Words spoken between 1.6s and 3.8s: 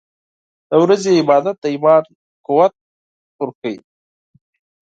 ایمان قوت ورکوي.